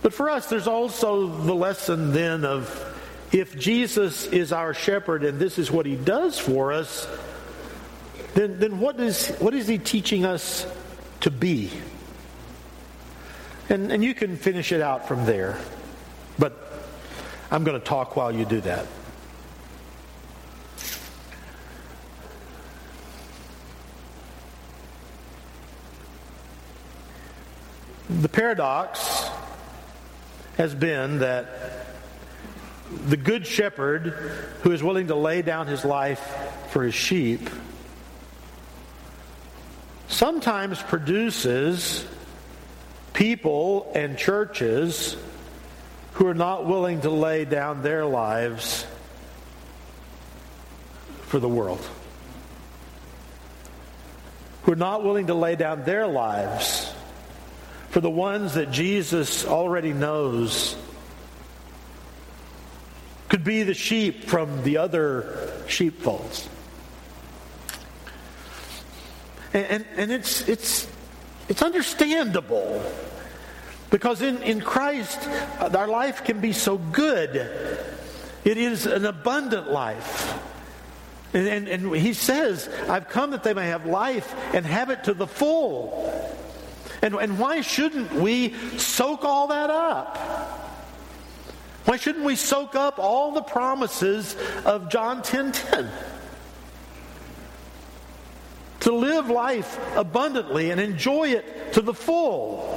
But 0.01 0.13
for 0.13 0.29
us, 0.29 0.47
there's 0.47 0.67
also 0.67 1.27
the 1.27 1.55
lesson 1.55 2.11
then 2.11 2.43
of 2.43 2.89
if 3.31 3.57
Jesus 3.57 4.25
is 4.27 4.51
our 4.51 4.73
shepherd 4.73 5.23
and 5.23 5.39
this 5.39 5.57
is 5.57 5.71
what 5.71 5.85
he 5.85 5.95
does 5.95 6.37
for 6.37 6.73
us, 6.73 7.07
then, 8.33 8.59
then 8.59 8.79
what, 8.79 8.99
is, 8.99 9.29
what 9.39 9.53
is 9.53 9.67
he 9.67 9.77
teaching 9.77 10.25
us 10.25 10.67
to 11.21 11.31
be? 11.31 11.71
And, 13.69 13.91
and 13.91 14.03
you 14.03 14.13
can 14.13 14.35
finish 14.35 14.71
it 14.71 14.81
out 14.81 15.07
from 15.07 15.25
there. 15.25 15.57
But 16.37 16.57
I'm 17.51 17.63
going 17.63 17.79
to 17.79 17.85
talk 17.85 18.15
while 18.15 18.31
you 18.31 18.45
do 18.45 18.61
that. 18.61 18.85
The 28.09 28.29
paradox 28.29 29.29
has 30.57 30.75
been 30.75 31.19
that 31.19 31.87
the 33.07 33.17
good 33.17 33.47
shepherd 33.47 34.07
who 34.61 34.71
is 34.71 34.83
willing 34.83 35.07
to 35.07 35.15
lay 35.15 35.41
down 35.41 35.67
his 35.67 35.83
life 35.83 36.21
for 36.69 36.83
his 36.83 36.93
sheep 36.93 37.49
sometimes 40.07 40.81
produces 40.83 42.05
people 43.13 43.91
and 43.95 44.17
churches 44.17 45.15
who 46.13 46.27
are 46.27 46.33
not 46.33 46.65
willing 46.65 47.01
to 47.01 47.09
lay 47.09 47.45
down 47.45 47.81
their 47.81 48.05
lives 48.05 48.85
for 51.23 51.39
the 51.39 51.49
world. 51.49 51.83
Who 54.63 54.73
are 54.73 54.77
not 54.77 55.03
willing 55.03 55.27
to 55.27 55.33
lay 55.33 55.55
down 55.55 55.83
their 55.83 56.07
lives 56.07 56.91
for 57.89 57.99
the 57.99 58.09
ones 58.09 58.55
that 58.55 58.71
Jesus 58.71 59.45
already 59.45 59.93
knows 59.93 60.75
could 63.29 63.43
be 63.43 63.63
the 63.63 63.73
sheep 63.73 64.25
from 64.25 64.63
the 64.63 64.77
other 64.77 65.51
sheepfolds. 65.67 66.47
And, 69.53 69.65
and, 69.65 69.85
and 69.97 70.11
it's, 70.11 70.47
it's 70.47 70.87
it's 71.49 71.61
understandable 71.61 72.83
because 73.89 74.21
in, 74.21 74.41
in 74.41 74.59
Christ, 74.59 75.19
uh, 75.59 75.69
our 75.77 75.87
life 75.87 76.23
can 76.23 76.39
be 76.39 76.51
so 76.51 76.77
good. 76.77 77.35
It 78.43 78.57
is 78.57 78.85
an 78.85 79.05
abundant 79.05 79.69
life. 79.69 80.39
And, 81.33 81.47
and, 81.47 81.67
and, 81.67 81.95
he 81.95 82.13
says, 82.13 82.69
I've 82.89 83.09
come 83.09 83.31
that 83.31 83.43
they 83.43 83.53
may 83.53 83.67
have 83.67 83.85
life 83.85 84.33
and 84.53 84.65
have 84.65 84.89
it 84.89 85.03
to 85.05 85.13
the 85.13 85.27
full. 85.27 86.11
And, 87.01 87.15
and 87.15 87.37
why 87.37 87.61
shouldn't 87.61 88.13
we 88.13 88.53
soak 88.77 89.23
all 89.23 89.47
that 89.47 89.69
up? 89.69 90.17
Why 91.85 91.97
shouldn't 91.97 92.23
we 92.23 92.35
soak 92.35 92.75
up 92.75 92.97
all 92.97 93.31
the 93.31 93.41
promises 93.41 94.35
of 94.65 94.89
John 94.89 95.21
10 95.21 95.51
10? 95.51 95.91
To 98.83 98.93
live 98.93 99.29
life 99.29 99.79
abundantly 99.95 100.71
and 100.71 100.79
enjoy 100.79 101.29
it 101.29 101.73
to 101.73 101.81
the 101.81 101.93
full. 101.93 102.69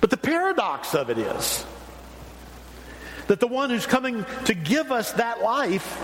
But 0.00 0.10
the 0.10 0.16
paradox 0.16 0.94
of 0.94 1.10
it 1.10 1.18
is 1.18 1.64
that 3.28 3.40
the 3.40 3.46
one 3.46 3.70
who's 3.70 3.86
coming 3.86 4.24
to 4.46 4.54
give 4.54 4.90
us 4.90 5.12
that 5.12 5.42
life 5.42 5.96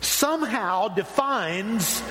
somehow 0.00 0.88
defines 0.88 2.02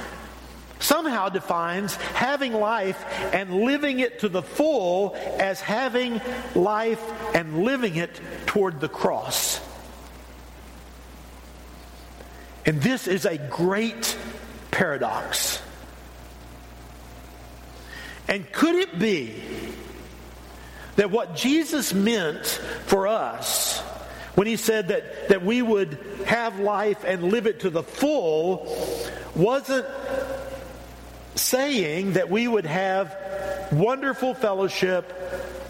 somehow 0.80 1.30
defines 1.30 1.96
having 1.96 2.54
life 2.54 3.04
and 3.34 3.62
living 3.62 4.00
it 4.00 4.20
to 4.20 4.30
the 4.30 4.42
full 4.42 5.16
as 5.40 5.60
having 5.60 6.22
life 6.54 7.02
and 7.34 7.64
living 7.64 7.96
it 7.96 8.20
toward 8.46 8.80
the 8.80 8.90
cross. 8.90 9.60
And 12.66 12.82
this 12.82 13.08
is 13.08 13.26
a 13.26 13.38
great 13.38 14.18
paradox. 14.72 15.62
And 18.28 18.52
could 18.52 18.76
it 18.76 18.98
be 18.98 19.36
that 20.96 21.12
what 21.12 21.36
Jesus 21.36 21.94
meant 21.94 22.46
for 22.86 23.08
us 23.08 23.80
when 24.36 24.48
he 24.48 24.58
said 24.58 24.90
that, 24.90 25.30
that 25.30 25.44
we 25.44 25.62
would 25.62 26.00
have 26.26 26.60
life 26.60 27.04
and 27.06 27.32
live 27.32 27.48
it 27.48 27.62
to 27.62 27.70
the 27.70 27.84
full 27.84 28.68
wasn't 29.36 29.86
saying 31.36 32.14
that 32.14 32.30
we 32.30 32.48
would 32.48 32.66
have 32.66 33.16
wonderful 33.72 34.34
fellowship, 34.34 35.12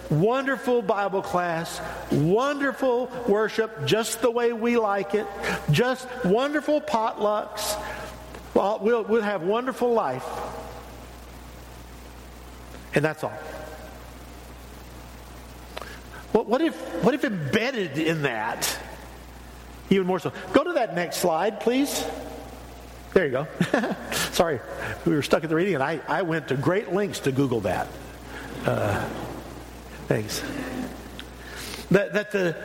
wonderful 0.10 0.82
Bible 0.82 1.22
class, 1.22 1.82
wonderful 2.12 3.12
worship 3.28 3.86
just 3.86 4.22
the 4.22 4.32
way 4.32 4.54
we 4.54 4.78
like 4.78 5.16
it, 5.16 5.28
just 5.72 6.08
wonderful 6.24 6.82
potlucks. 6.82 7.82
Well, 8.54 8.80
we'll, 8.82 9.04
we'll 9.04 9.22
have 9.22 9.44
wonderful 9.44 9.94
life. 9.94 10.26
And 12.94 13.04
that's 13.04 13.24
all. 13.24 13.34
What, 16.32 16.48
what, 16.48 16.62
if, 16.62 16.76
what 17.04 17.14
if 17.14 17.24
embedded 17.24 17.98
in 17.98 18.24
that, 18.24 18.78
even 19.90 20.08
more 20.08 20.20
so? 20.20 20.32
Go 20.54 20.64
to 20.64 20.74
that 20.74 20.96
next 20.96 21.18
slide, 21.18 21.60
please. 21.60 22.06
There 23.14 23.26
you 23.26 23.32
go. 23.32 23.48
Sorry, 24.12 24.60
we 25.06 25.14
were 25.14 25.22
stuck 25.22 25.44
at 25.44 25.50
the 25.50 25.56
reading, 25.56 25.76
and 25.76 25.84
I, 25.84 26.02
I 26.08 26.24
went 26.24 26.50
to 26.50 26.56
great 26.56 26.92
lengths 26.92 27.22
to 27.22 27.32
Google 27.32 27.62
that. 27.62 27.88
Uh, 28.66 29.08
thanks. 30.08 30.44
That, 31.92 32.14
that, 32.14 32.32
the, 32.32 32.56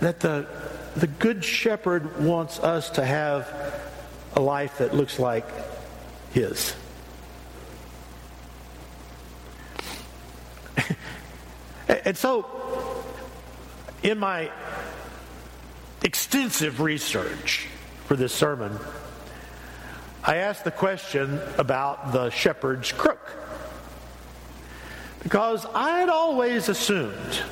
that 0.00 0.20
the, 0.20 0.46
the 0.96 1.06
Good 1.06 1.44
Shepherd 1.44 2.20
wants 2.20 2.58
us 2.58 2.90
to 2.90 3.04
have 3.04 3.48
a 4.34 4.40
life 4.40 4.78
that 4.78 4.94
looks 4.94 5.18
like 5.18 5.46
His. 6.32 6.74
And 12.04 12.16
so, 12.16 12.46
in 14.02 14.18
my 14.18 14.50
extensive 16.02 16.80
research 16.80 17.66
for 18.06 18.16
this 18.16 18.32
sermon, 18.32 18.78
I 20.22 20.36
asked 20.36 20.64
the 20.64 20.70
question 20.70 21.40
about 21.58 22.12
the 22.12 22.30
shepherd's 22.30 22.92
crook. 22.92 23.32
Because 25.22 25.66
I 25.74 26.00
had 26.00 26.08
always 26.08 26.68
assumed 26.68 27.42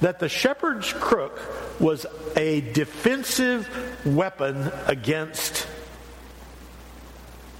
that 0.00 0.18
the 0.18 0.28
shepherd's 0.28 0.92
crook 0.92 1.40
was 1.80 2.04
a 2.36 2.60
defensive 2.60 3.68
weapon 4.04 4.70
against 4.86 5.66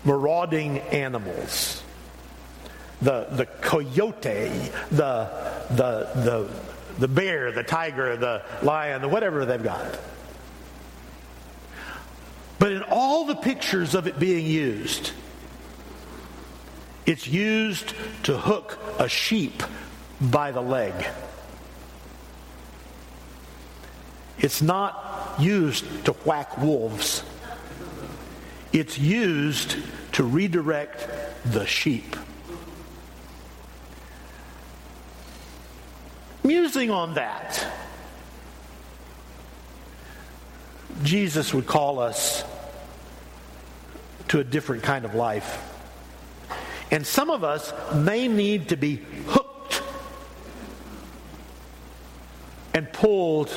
marauding 0.05 0.79
animals 0.79 1.83
the, 3.03 3.27
the 3.31 3.47
coyote, 3.47 4.71
the, 4.91 5.31
the, 5.71 6.09
the, 6.15 6.49
the 6.99 7.09
bear, 7.09 7.53
the 7.53 7.63
tiger, 7.63 8.17
the 8.17 8.43
lion, 8.63 9.03
the 9.03 9.09
whatever 9.09 9.45
they've 9.45 9.63
got. 9.63 9.99
But 12.59 12.73
in 12.73 12.83
all 12.85 13.27
the 13.27 13.37
pictures 13.37 13.95
of 13.95 14.07
it 14.07 14.19
being 14.19 14.47
used, 14.47 15.13
it's 17.07 17.29
used 17.29 17.95
to 18.25 18.37
hook 18.37 18.79
a 18.99 19.09
sheep 19.09 19.63
by 20.21 20.51
the 20.51 20.61
leg. 20.61 20.93
It's 24.39 24.61
not 24.61 25.37
used 25.39 26.05
to 26.05 26.13
whack 26.13 26.59
wolves. 26.59 27.23
It's 28.73 28.99
used 28.99 29.77
to 30.13 30.25
redirect 30.25 31.09
the 31.45 31.65
sheep. 31.65 32.17
Musing 36.43 36.91
on 36.91 37.15
that, 37.15 37.67
Jesus 41.03 41.53
would 41.55 41.67
call 41.67 41.99
us 41.99 42.45
to 44.29 44.41
a 44.41 44.45
different 44.45 44.83
kind 44.83 45.05
of 45.05 45.15
life. 45.15 45.76
And 46.91 47.07
some 47.07 47.31
of 47.31 47.43
us 47.43 47.73
may 47.95 48.29
need 48.29 48.69
to 48.69 48.77
be 48.77 48.97
hooked 49.27 49.83
and 52.73 52.93
pulled 52.93 53.53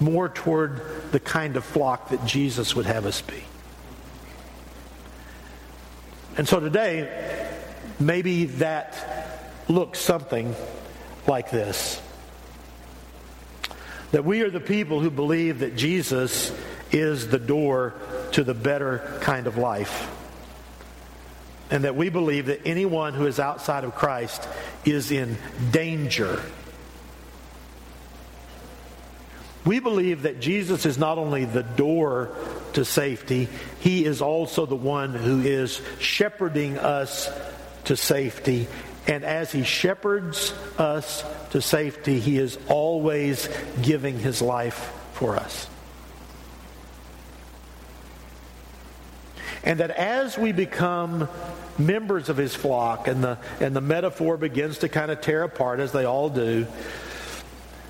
more 0.00 0.28
toward 0.28 0.82
the 1.12 1.20
kind 1.20 1.56
of 1.56 1.64
flock 1.64 2.10
that 2.10 2.24
Jesus 2.26 2.76
would 2.76 2.86
have 2.86 3.06
us 3.06 3.22
be. 3.22 3.42
And 6.36 6.46
so 6.46 6.60
today, 6.60 7.54
maybe 7.98 8.44
that 8.46 9.54
looks 9.68 9.98
something 9.98 10.54
like 11.26 11.50
this 11.50 12.00
that 14.12 14.24
we 14.24 14.42
are 14.42 14.50
the 14.50 14.60
people 14.60 15.00
who 15.00 15.10
believe 15.10 15.58
that 15.58 15.76
Jesus 15.76 16.52
is 16.92 17.28
the 17.28 17.40
door 17.40 17.94
to 18.32 18.44
the 18.44 18.54
better 18.54 19.18
kind 19.20 19.46
of 19.46 19.58
life. 19.58 20.15
And 21.70 21.84
that 21.84 21.96
we 21.96 22.08
believe 22.10 22.46
that 22.46 22.66
anyone 22.66 23.14
who 23.14 23.26
is 23.26 23.40
outside 23.40 23.84
of 23.84 23.94
Christ 23.94 24.46
is 24.84 25.10
in 25.10 25.36
danger. 25.72 26.40
We 29.64 29.80
believe 29.80 30.22
that 30.22 30.38
Jesus 30.38 30.86
is 30.86 30.96
not 30.96 31.18
only 31.18 31.44
the 31.44 31.64
door 31.64 32.30
to 32.74 32.84
safety, 32.84 33.48
he 33.80 34.04
is 34.04 34.22
also 34.22 34.64
the 34.64 34.76
one 34.76 35.12
who 35.12 35.40
is 35.40 35.80
shepherding 35.98 36.78
us 36.78 37.28
to 37.84 37.96
safety 37.96 38.68
and 39.06 39.24
as 39.24 39.52
he 39.52 39.62
shepherds 39.62 40.52
us 40.78 41.24
to 41.50 41.62
safety, 41.62 42.18
he 42.18 42.38
is 42.38 42.58
always 42.68 43.48
giving 43.82 44.18
his 44.18 44.42
life 44.42 44.92
for 45.12 45.36
us. 45.36 45.68
And 49.66 49.80
that 49.80 49.90
as 49.90 50.38
we 50.38 50.52
become 50.52 51.28
members 51.76 52.28
of 52.28 52.36
his 52.36 52.54
flock, 52.54 53.08
and 53.08 53.22
the, 53.22 53.36
and 53.60 53.74
the 53.74 53.80
metaphor 53.80 54.36
begins 54.36 54.78
to 54.78 54.88
kind 54.88 55.10
of 55.10 55.20
tear 55.20 55.42
apart, 55.42 55.80
as 55.80 55.90
they 55.90 56.04
all 56.04 56.30
do, 56.30 56.68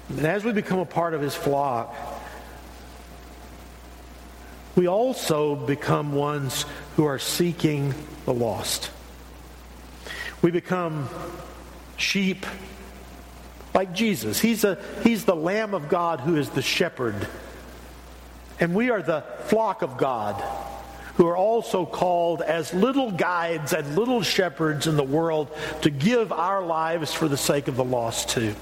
and 0.09 0.25
as 0.25 0.43
we 0.43 0.53
become 0.53 0.79
a 0.79 0.87
part 0.87 1.13
of 1.13 1.21
his 1.21 1.35
flock, 1.35 1.95
we 4.75 4.89
also 4.89 5.55
become 5.55 6.15
ones 6.15 6.65
who 6.97 7.05
are 7.05 7.19
seeking 7.19 7.95
the 8.25 8.33
lost. 8.33 8.91
We 10.41 10.51
become 10.51 11.11
sheep 11.99 12.47
like 13.75 13.93
Jesus. 13.93 14.41
He's, 14.41 14.65
a, 14.65 14.79
he's 15.03 15.27
the 15.27 15.37
Lamb 15.37 15.75
of 15.75 15.91
God 15.91 16.21
who 16.21 16.37
is 16.37 16.49
the 16.51 16.63
shepherd. 16.63 17.29
And 18.61 18.75
we 18.75 18.89
are 18.89 19.03
the 19.03 19.25
flock 19.47 19.83
of 19.83 19.99
God 19.99 20.43
who 21.17 21.27
are 21.27 21.37
also 21.37 21.87
called 21.87 22.43
as 22.43 22.73
little 22.75 23.11
guides 23.11 23.73
and 23.73 23.97
little 23.97 24.23
shepherds 24.23 24.87
in 24.87 24.97
the 24.97 25.03
world 25.03 25.51
to 25.83 25.91
give 25.91 26.31
our 26.31 26.65
lives 26.65 27.13
for 27.13 27.27
the 27.27 27.37
sake 27.37 27.69
of 27.69 27.77
the 27.77 27.85
lost 27.85 28.29
too. 28.29 28.55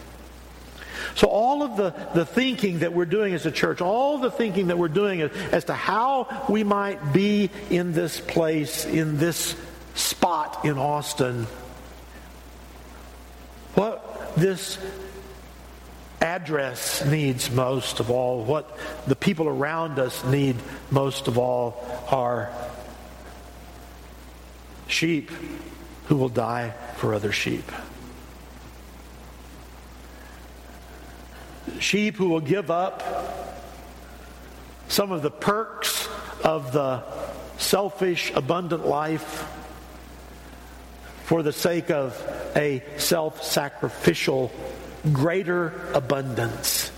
So, 1.16 1.28
all 1.28 1.62
of 1.62 1.76
the, 1.76 1.90
the 2.14 2.24
thinking 2.24 2.80
that 2.80 2.92
we're 2.92 3.04
doing 3.04 3.34
as 3.34 3.46
a 3.46 3.50
church, 3.50 3.80
all 3.80 4.18
the 4.18 4.30
thinking 4.30 4.68
that 4.68 4.78
we're 4.78 4.88
doing 4.88 5.20
as 5.20 5.64
to 5.64 5.74
how 5.74 6.44
we 6.48 6.64
might 6.64 7.12
be 7.12 7.50
in 7.70 7.92
this 7.92 8.20
place, 8.20 8.84
in 8.84 9.18
this 9.18 9.54
spot 9.94 10.64
in 10.64 10.78
Austin, 10.78 11.46
what 13.74 14.34
this 14.36 14.78
address 16.24 17.04
needs 17.04 17.50
most 17.50 18.00
of 18.00 18.10
all, 18.10 18.42
what 18.42 18.78
the 19.06 19.14
people 19.14 19.46
around 19.46 19.98
us 19.98 20.24
need 20.24 20.56
most 20.90 21.28
of 21.28 21.36
all, 21.36 21.84
are 22.10 22.50
sheep 24.88 25.30
who 26.06 26.16
will 26.16 26.28
die 26.30 26.72
for 26.96 27.14
other 27.14 27.30
sheep. 27.30 27.70
Sheep 31.78 32.16
who 32.16 32.28
will 32.28 32.40
give 32.40 32.70
up 32.70 33.02
some 34.88 35.12
of 35.12 35.22
the 35.22 35.30
perks 35.30 36.08
of 36.42 36.72
the 36.72 37.02
selfish, 37.58 38.32
abundant 38.34 38.86
life 38.86 39.46
for 41.24 41.42
the 41.42 41.52
sake 41.52 41.90
of 41.90 42.14
a 42.54 42.82
self 42.96 43.42
sacrificial, 43.42 44.52
greater 45.12 45.72
abundance. 45.92 46.90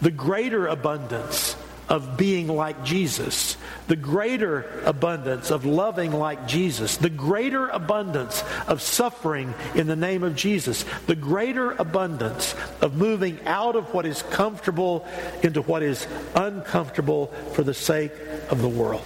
The 0.00 0.10
greater 0.10 0.66
abundance 0.66 1.56
of 1.88 2.16
being 2.16 2.48
like 2.48 2.82
Jesus, 2.84 3.56
the 3.88 3.96
greater 3.96 4.64
abundance 4.84 5.50
of 5.50 5.66
loving 5.66 6.12
like 6.12 6.46
Jesus, 6.46 6.96
the 6.96 7.10
greater 7.10 7.68
abundance 7.68 8.42
of 8.66 8.80
suffering 8.80 9.52
in 9.74 9.86
the 9.86 9.96
name 9.96 10.22
of 10.22 10.34
Jesus, 10.34 10.84
the 11.06 11.14
greater 11.14 11.72
abundance 11.72 12.54
of 12.80 12.94
moving 12.96 13.38
out 13.44 13.76
of 13.76 13.92
what 13.92 14.06
is 14.06 14.22
comfortable 14.22 15.06
into 15.42 15.60
what 15.62 15.82
is 15.82 16.06
uncomfortable 16.34 17.26
for 17.52 17.62
the 17.62 17.74
sake 17.74 18.12
of 18.50 18.62
the 18.62 18.68
world. 18.68 19.04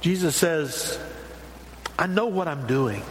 Jesus 0.00 0.36
says, 0.36 0.98
I 1.98 2.06
know 2.06 2.26
what 2.26 2.46
I'm 2.46 2.66
doing 2.66 3.02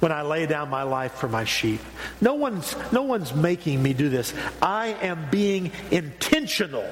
when 0.00 0.12
I 0.12 0.22
lay 0.22 0.46
down 0.46 0.70
my 0.70 0.82
life 0.82 1.12
for 1.14 1.28
my 1.28 1.44
sheep. 1.44 1.80
No 2.20 2.34
one's, 2.34 2.74
no 2.92 3.02
one's 3.02 3.34
making 3.34 3.82
me 3.82 3.92
do 3.92 4.08
this. 4.08 4.34
I 4.60 4.88
am 4.88 5.28
being 5.30 5.72
intentional 5.90 6.88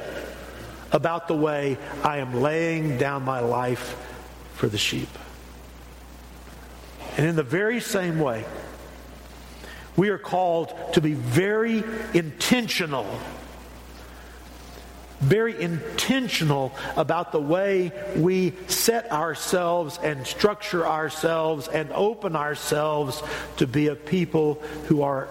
about 0.93 1.29
the 1.29 1.37
way 1.37 1.79
I 2.05 2.19
am 2.19 2.41
laying 2.41 2.99
down 2.99 3.23
my 3.23 3.41
life 3.41 3.97
for 4.55 4.69
the 4.69 4.79
sheep. 4.79 5.09
And 7.17 7.27
in 7.27 7.37
the 7.37 7.43
very 7.43 7.81
same 7.81 8.19
way, 8.19 8.45
we 9.97 10.09
are 10.09 10.19
called 10.19 10.75
to 10.95 11.01
be 11.01 11.13
very 11.13 11.85
intentional 12.15 13.07
very 15.23 15.61
intentional 15.61 16.75
about 16.97 17.33
the 17.33 17.41
way 17.41 17.93
we 18.17 18.53
set 18.67 19.11
ourselves 19.13 19.99
and 20.03 20.27
structure 20.27 20.87
ourselves 20.87 21.69
and 21.69 21.91
open 21.93 22.35
ourselves 22.35 23.23
to 23.57 23.67
be 23.67 23.87
a 23.87 23.95
people 23.95 24.55
who 24.87 25.03
are 25.03 25.29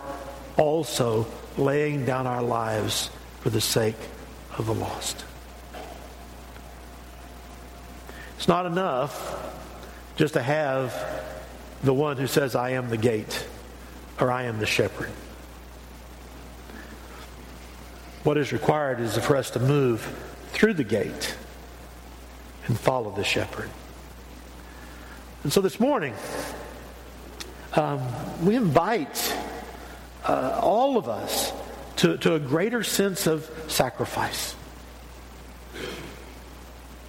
also 0.58 1.28
laying 1.58 2.06
down 2.06 2.26
our 2.26 2.42
lives 2.42 3.10
for 3.42 3.50
the 3.50 3.62
sake 3.62 3.98
of 4.58 4.66
the 4.66 4.74
lost. 4.74 5.26
It's 8.38 8.48
not 8.48 8.66
enough 8.66 9.38
just 10.16 10.34
to 10.34 10.42
have 10.42 10.96
the 11.84 11.94
one 11.94 12.18
who 12.18 12.28
says, 12.28 12.56
I 12.56 12.72
am 12.72 12.90
the 12.90 12.98
gate 12.98 13.46
or 14.20 14.32
I 14.32 14.44
am 14.44 14.60
the 14.60 14.66
shepherd. 14.66 15.12
What 18.24 18.38
is 18.38 18.54
required 18.54 19.00
is 19.00 19.18
for 19.18 19.36
us 19.36 19.50
to 19.52 19.60
move 19.60 20.02
through 20.52 20.76
the 20.76 20.84
gate 20.84 21.36
and 22.68 22.80
follow 22.80 23.10
the 23.12 23.24
shepherd. 23.24 23.70
And 25.44 25.52
so 25.52 25.60
this 25.60 25.80
morning, 25.80 26.14
um, 27.74 28.00
we 28.46 28.56
invite 28.56 29.36
uh, 30.24 30.60
all 30.62 30.98
of 30.98 31.10
us 31.10 31.52
to, 31.98 32.18
to 32.18 32.36
a 32.36 32.40
greater 32.40 32.84
sense 32.84 33.26
of 33.26 33.50
sacrifice, 33.68 34.56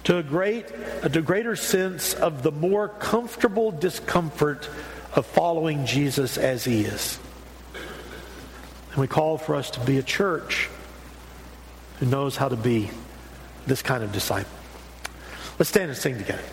to 0.05 0.17
a, 0.17 0.23
great, 0.23 0.65
a 1.03 1.09
greater 1.21 1.55
sense 1.55 2.15
of 2.15 2.41
the 2.41 2.51
more 2.51 2.87
comfortable 2.89 3.69
discomfort 3.69 4.67
of 5.13 5.27
following 5.27 5.85
Jesus 5.85 6.39
as 6.39 6.63
he 6.63 6.81
is. 6.81 7.19
And 8.93 8.97
we 8.97 9.07
call 9.07 9.37
for 9.37 9.53
us 9.53 9.69
to 9.71 9.79
be 9.81 9.99
a 9.99 10.03
church 10.03 10.69
who 12.03 12.09
knows 12.09 12.35
how 12.35 12.49
to 12.49 12.57
be 12.57 12.89
this 13.65 13.81
kind 13.81 14.03
of 14.03 14.11
disciple. 14.11 14.51
Let's 15.57 15.69
stand 15.69 15.89
and 15.89 15.97
sing 15.97 16.17
together. 16.17 16.43